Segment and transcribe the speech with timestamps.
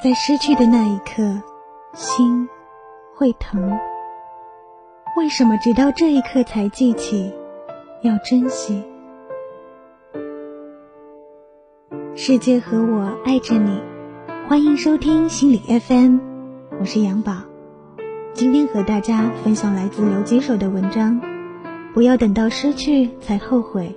[0.00, 1.42] 在失去的那一刻，
[1.92, 2.48] 心
[3.16, 3.76] 会疼。
[5.16, 7.34] 为什么直到这一刻才记起
[8.02, 8.84] 要珍惜？
[12.14, 13.82] 世界和我爱着你，
[14.48, 16.18] 欢迎收听心理 FM，
[16.78, 17.32] 我是杨宝。
[18.34, 21.20] 今天和大家分享来自刘吉手的文章：
[21.92, 23.96] 不要等到失去才后悔，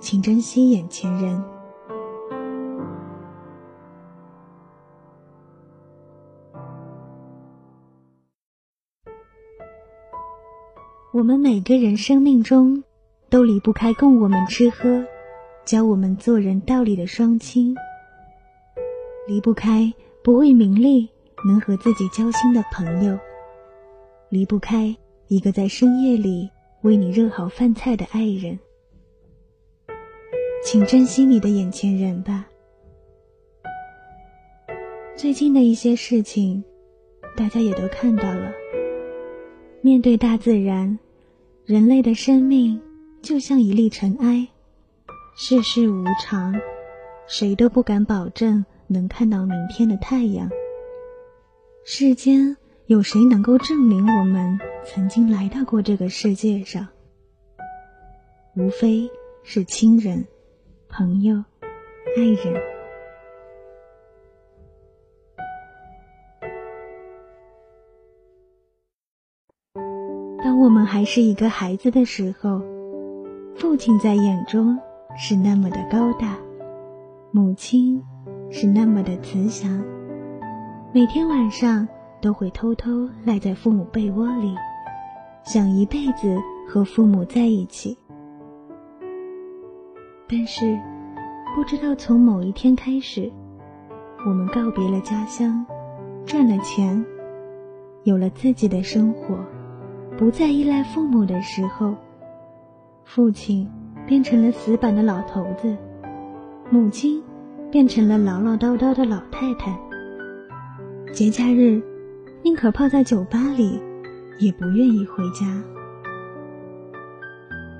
[0.00, 1.44] 请珍惜眼前人。
[11.22, 12.82] 我们每个人生命中，
[13.30, 15.06] 都离不开供我们吃喝、
[15.64, 17.72] 教我们做人道理的双亲，
[19.28, 21.08] 离不开不为名利
[21.46, 23.16] 能和自己交心的朋友，
[24.30, 24.96] 离不开
[25.28, 26.50] 一个在深夜里
[26.80, 28.58] 为你热好饭菜的爱人。
[30.64, 32.48] 请珍惜你的眼前人吧。
[35.14, 36.64] 最近的一些事情，
[37.36, 38.50] 大家也都看到了。
[39.82, 40.98] 面对大自然，
[41.72, 42.78] 人类的生命
[43.22, 44.46] 就像一粒尘埃，
[45.34, 46.54] 世事无常，
[47.26, 50.50] 谁都不敢保证能看到明天的太阳。
[51.82, 52.54] 世间
[52.88, 56.86] 有谁能够证明我们曾经来到过这个世界上？
[58.54, 59.10] 无非
[59.42, 60.26] 是亲人、
[60.90, 61.42] 朋友、
[62.18, 62.81] 爱人。
[70.62, 72.62] 我们还是一个孩子的时候，
[73.56, 74.78] 父亲在眼中
[75.16, 76.38] 是那么的高大，
[77.32, 78.00] 母亲
[78.48, 79.82] 是那么的慈祥。
[80.92, 81.88] 每天晚上
[82.20, 84.54] 都会偷偷赖在父母被窝里，
[85.42, 87.98] 想一辈子和父母在一起。
[90.28, 90.78] 但是，
[91.56, 93.28] 不知道从某一天开始，
[94.24, 95.66] 我们告别了家乡，
[96.24, 97.04] 赚了钱，
[98.04, 99.36] 有了自己的生活。
[100.16, 101.94] 不再依赖父母的时候，
[103.04, 103.68] 父亲
[104.06, 105.76] 变成了死板的老头子，
[106.70, 107.22] 母亲
[107.70, 109.76] 变成了唠唠叨叨的老太太。
[111.12, 111.82] 节假日，
[112.42, 113.80] 宁可泡在酒吧里，
[114.38, 115.62] 也不愿意回家。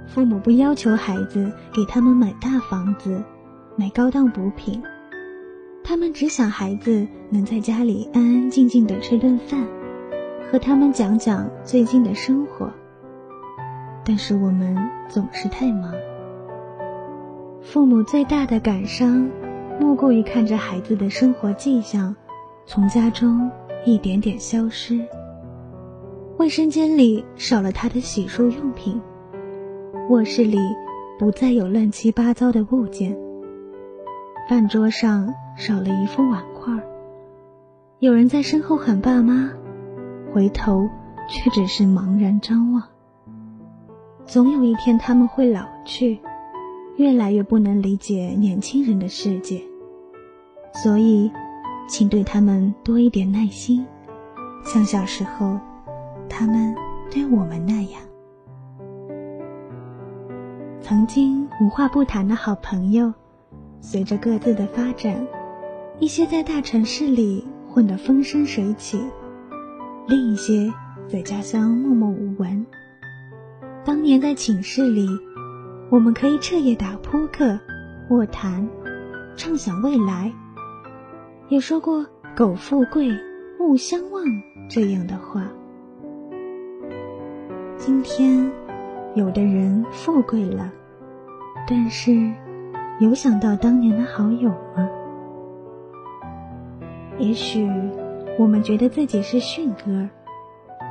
[0.07, 3.23] 父母不要求孩子给他们买大房子、
[3.77, 4.83] 买高档补品，
[5.85, 9.65] 他们只想孩子能在家里安安静静的吃顿饭。
[10.53, 12.71] 和他们讲讲最近的生活，
[14.05, 14.77] 但是我们
[15.09, 15.91] 总是太忙。
[17.63, 19.27] 父母最大的感伤，
[19.81, 22.15] 莫过于看着孩子的生活迹象
[22.67, 23.51] 从家中
[23.87, 25.01] 一点点消失。
[26.37, 29.01] 卫生间里少了他的洗漱用品，
[30.11, 30.59] 卧室里
[31.19, 33.17] 不再有乱七八糟的物件，
[34.51, 36.79] 饭桌上少了一副碗筷。
[38.01, 39.51] 有人在身后喊爸妈。
[40.33, 40.89] 回头，
[41.29, 42.83] 却只是茫然张望。
[44.25, 46.21] 总有一天他们会老去，
[46.97, 49.63] 越来越不能理解年轻人的世界。
[50.73, 51.31] 所以，
[51.87, 53.85] 请对他们多一点耐心，
[54.65, 55.59] 像小时候
[56.31, 56.75] 他们
[57.11, 58.01] 对我们那样。
[60.81, 63.13] 曾经无话不谈的好朋友，
[63.81, 65.27] 随着各自的发展，
[65.99, 68.99] 一些在大城市里混得风生水起。
[70.09, 70.73] 另一些
[71.09, 72.67] 在家乡默默无闻。
[73.85, 75.07] 当年在寝室里，
[75.91, 77.59] 我们可以彻夜打扑克、
[78.11, 78.69] 卧谈、
[79.37, 80.33] 畅想未来，
[81.49, 82.05] 也说过
[82.37, 83.09] “苟富贵，
[83.61, 84.25] 勿相忘”
[84.69, 85.47] 这样的话。
[87.77, 88.51] 今天，
[89.15, 90.71] 有的人富贵了，
[91.69, 92.31] 但是
[92.99, 94.89] 有想到当年的好友吗？
[97.19, 97.69] 也许。
[98.39, 100.09] 我们觉得自己是驯鸽，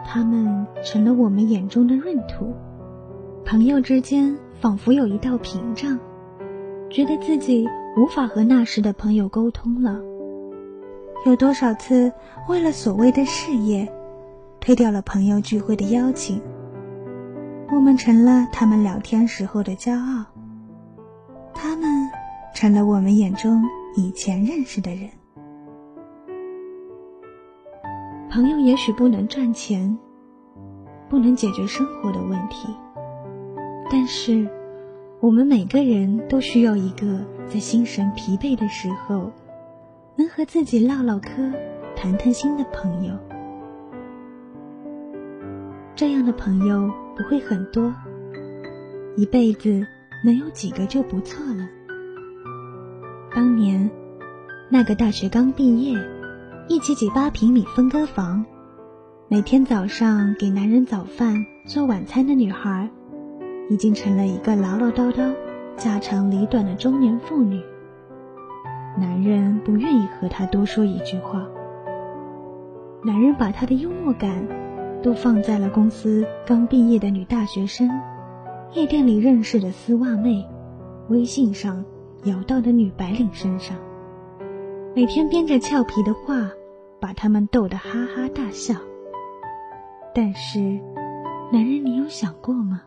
[0.06, 2.54] 他们成了我们眼中的闰土。
[3.44, 6.00] 朋友之间仿佛有一道屏障，
[6.90, 10.00] 觉得自己无法和那时的朋友沟通了。
[11.26, 12.12] 有多少次
[12.48, 13.92] 为了所谓的事业，
[14.60, 16.42] 推掉了朋友聚会的邀请？
[17.74, 20.26] 我们成了他们聊天时候的骄傲，
[21.54, 22.10] 他们
[22.54, 23.64] 成了我们眼中
[23.96, 25.10] 以前认识的人。
[28.32, 30.00] 朋友也许不能赚钱，
[31.10, 32.74] 不能解决生活的问题，
[33.90, 34.48] 但是
[35.20, 37.20] 我们每个人都需要一个
[37.50, 39.30] 在心神疲惫的时候，
[40.16, 41.30] 能和自己唠唠嗑、
[41.94, 43.14] 谈谈心的朋友。
[45.94, 47.94] 这样的朋友不会很多，
[49.18, 49.86] 一辈子
[50.24, 51.68] 能有几个就不错了。
[53.36, 53.92] 当年
[54.70, 56.00] 那个大学刚毕业。
[56.68, 58.46] 一起挤八平米分割房，
[59.28, 62.90] 每天早上给男人早饭、做晚餐的女孩，
[63.70, 65.34] 已经成了一个唠唠叨叨、
[65.76, 67.62] 家长里短的中年妇女。
[68.98, 71.46] 男人不愿意和她多说一句话。
[73.04, 74.48] 男人把他的幽默感
[75.02, 77.90] 都放在了公司刚毕业的女大学生、
[78.74, 80.48] 夜店里认识的丝袜妹、
[81.10, 81.84] 微信上
[82.26, 83.76] 摇到的女白领身上，
[84.96, 86.50] 每天编着俏皮的话。
[87.02, 88.76] 把他们逗得哈哈大笑。
[90.14, 90.60] 但是，
[91.52, 92.84] 男人，你有想过吗？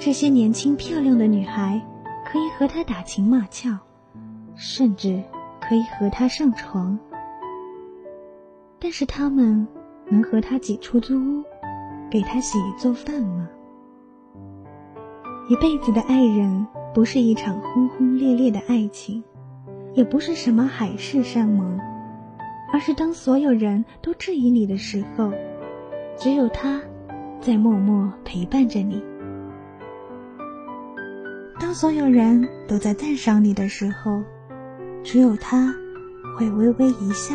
[0.00, 1.80] 这些年轻漂亮的女孩
[2.26, 3.78] 可以和他打情骂俏，
[4.56, 5.22] 甚至
[5.60, 6.98] 可以和他上床。
[8.80, 9.64] 但是，他们
[10.08, 11.44] 能和他挤出租屋，
[12.10, 13.48] 给他洗衣做饭吗？
[15.48, 19.22] 一辈子的爱人，不是一场轰轰烈烈的爱情，
[19.94, 21.78] 也不是什么海誓山盟。
[22.72, 25.30] 而是当所有人都质疑你的时候，
[26.16, 26.80] 只有他，
[27.38, 28.96] 在默默陪伴着你；
[31.60, 34.22] 当所有人都在赞赏你的时候，
[35.04, 35.70] 只有他，
[36.38, 37.34] 会微微一笑，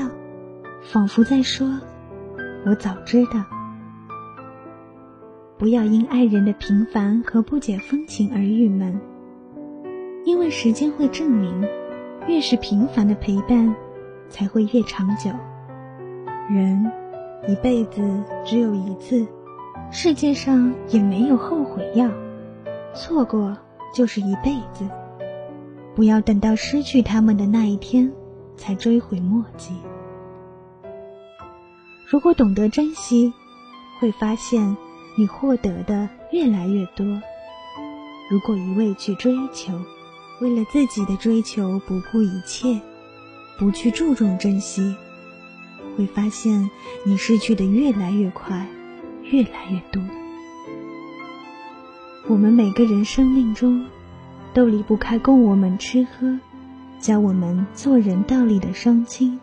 [0.81, 1.79] 仿佛在说
[2.65, 3.45] ：“我早知道。”
[5.59, 8.99] 不要因爱人的平凡和不解风情而郁闷，
[10.25, 11.63] 因为时间会证明，
[12.27, 13.75] 越是平凡的陪伴。
[14.29, 15.31] 才会越长久。
[16.49, 16.91] 人
[17.47, 18.01] 一辈子
[18.43, 19.25] 只有一次，
[19.89, 22.09] 世界上也没有后悔药，
[22.93, 23.57] 错过
[23.93, 24.85] 就是一辈子。
[25.95, 28.11] 不要等到失去他们的那一天
[28.57, 29.75] 才追悔莫及。
[32.05, 33.33] 如果懂得珍惜，
[33.99, 34.75] 会发现
[35.17, 37.05] 你获得的越来越多。
[38.29, 39.73] 如果一味去追求，
[40.39, 42.79] 为了自己的追求不顾一切。
[43.59, 44.95] 不去注重珍惜，
[45.97, 46.69] 会发现
[47.03, 48.67] 你失去的越来越快，
[49.23, 49.99] 越来越多。
[52.27, 53.83] 我们每个人生命中，
[54.53, 56.39] 都离不开供我们吃喝、
[56.99, 59.39] 教我们做人道理的双亲，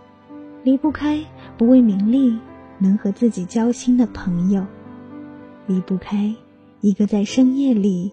[0.63, 1.25] 离不开
[1.59, 2.39] 不为名利
[2.79, 4.65] 能和自己交心的朋友，
[5.67, 6.33] 离不开
[6.83, 8.13] 一个在深夜里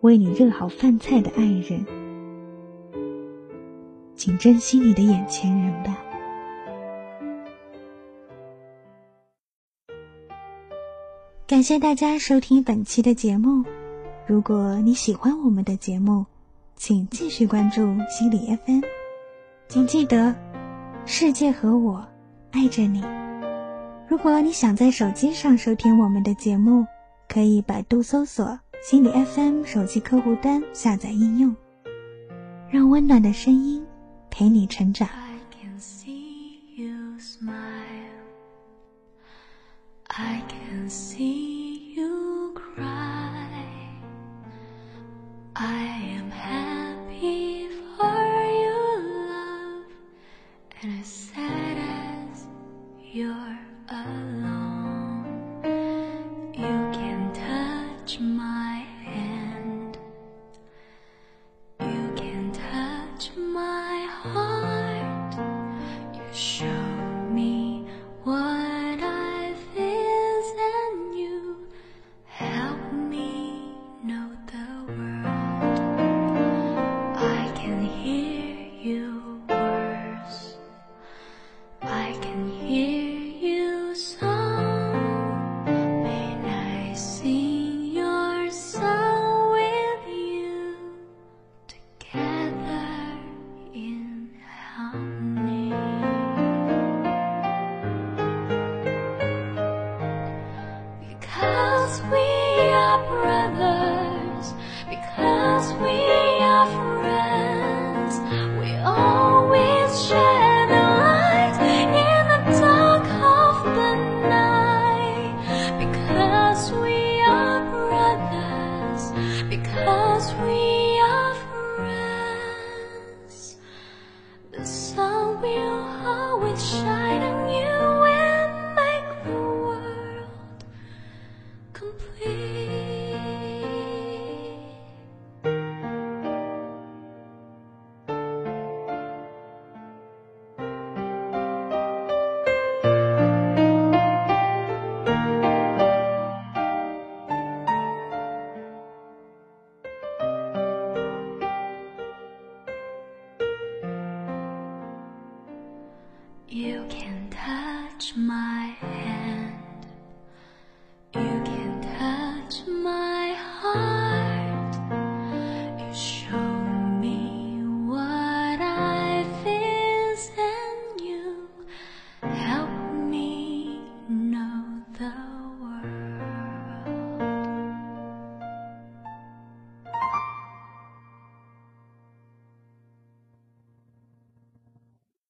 [0.00, 1.84] 为你热好饭菜的爱人。
[4.14, 5.98] 请珍惜你的眼前人吧。
[11.46, 13.64] 感谢大家收听本期的节目。
[14.26, 16.24] 如果你喜欢我们的节目，
[16.76, 18.80] 请继续关注心理 FM。
[19.68, 20.34] 请记得，
[21.04, 22.02] 世界和我
[22.52, 23.04] 爱着你。
[24.08, 26.86] 如果你想在手机上收听我们的节目，
[27.28, 31.54] 可以百度搜索心理 FM 手机客户端下载应用，
[32.70, 33.81] 让温暖的声音。
[34.42, 35.08] 陪你成长。
[40.08, 41.51] I can see